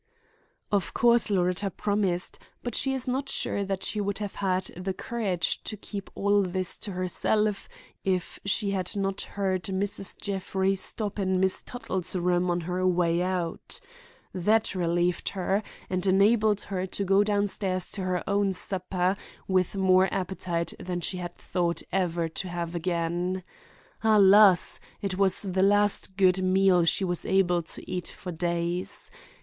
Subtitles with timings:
[0.71, 4.95] Of course Loretta promised, but she is not sure that she would have had the
[4.95, 7.69] courage to keep all this to herself
[8.03, 10.19] if she had not heard Mrs.
[10.19, 13.79] Jeffrey stop in Miss Tuttle's room on her way out.
[14.33, 19.15] That relieved her, and enabled her to go downstairs to her own supper
[19.47, 23.43] with more appetite than she had thought ever to have again.
[24.03, 24.79] Alas!
[24.99, 29.11] it was the last good meal she was able to eat for days.